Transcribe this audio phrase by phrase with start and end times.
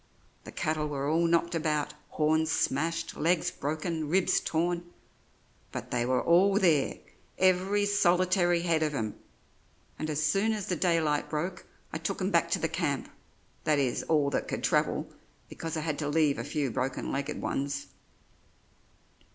[0.45, 4.89] The cattle were all knocked about horns smashed, legs broken, ribs torn;
[5.71, 6.97] but they were all there,
[7.37, 9.13] every solitary head of 'em;
[9.99, 13.11] and as soon as the daylight broke I took 'em back to the camp
[13.63, 15.07] that is, all that could travel,
[15.49, 17.85] because I had to leave a few broken legged ones."